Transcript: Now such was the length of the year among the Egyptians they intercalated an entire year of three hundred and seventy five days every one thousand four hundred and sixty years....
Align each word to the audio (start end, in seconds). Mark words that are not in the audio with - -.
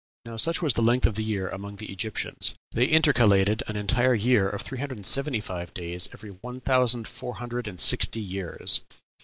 Now 0.25 0.35
such 0.35 0.63
was 0.63 0.73
the 0.73 0.81
length 0.81 1.05
of 1.05 1.13
the 1.13 1.23
year 1.23 1.47
among 1.49 1.75
the 1.75 1.91
Egyptians 1.91 2.55
they 2.71 2.85
intercalated 2.87 3.61
an 3.67 3.75
entire 3.77 4.15
year 4.15 4.49
of 4.49 4.63
three 4.63 4.79
hundred 4.79 4.97
and 4.97 5.05
seventy 5.05 5.41
five 5.41 5.75
days 5.75 6.09
every 6.11 6.31
one 6.31 6.59
thousand 6.59 7.07
four 7.07 7.35
hundred 7.35 7.67
and 7.67 7.79
sixty 7.79 8.19
years.... 8.19 8.81